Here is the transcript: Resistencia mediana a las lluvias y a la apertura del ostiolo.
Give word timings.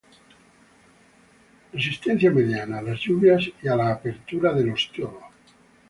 Resistencia 1.73 2.31
mediana 2.31 2.79
a 2.79 2.81
las 2.81 2.99
lluvias 3.01 3.47
y 3.61 3.67
a 3.67 3.75
la 3.75 3.91
apertura 3.91 4.51
del 4.51 4.71
ostiolo. 4.71 5.21